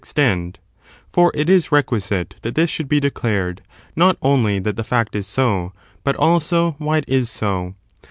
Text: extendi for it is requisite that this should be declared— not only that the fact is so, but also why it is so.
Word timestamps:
extendi 0.03 0.55
for 1.07 1.31
it 1.35 1.47
is 1.47 1.71
requisite 1.71 2.35
that 2.41 2.55
this 2.55 2.71
should 2.71 2.89
be 2.89 2.99
declared— 2.99 3.61
not 3.95 4.17
only 4.23 4.57
that 4.57 4.75
the 4.75 4.83
fact 4.83 5.15
is 5.15 5.27
so, 5.27 5.73
but 6.03 6.15
also 6.15 6.71
why 6.79 6.97
it 6.97 7.05
is 7.07 7.29
so. 7.29 7.75